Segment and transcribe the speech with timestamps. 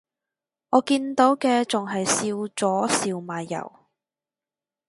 [0.71, 3.71] 我見到嘅仲係笑咗笑埋右